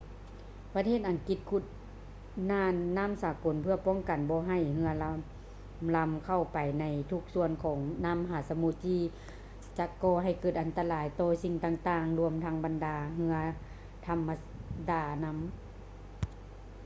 [0.75, 1.63] ປະເທດອັງກິດຂຸດ
[2.51, 9.01] ນ່ານນໍ້າສາກົນເພື່ອປ້ອງກັນບໍ່ໃຫ້ເຮືອລຳໆເຂົ້າໄປໃນທຸກສ່ວນຂອງມະຫາສະໝຸດ ທີ່
[9.79, 13.35] ຈະກໍໃຫ້ເກີດອັນຕະລາຍຕໍ່ສິ່ງຕ່າງໆລວມທັງບັນດາເຮືອ
[14.05, 14.35] ທຳມະ
[14.91, 15.37] ດານຳ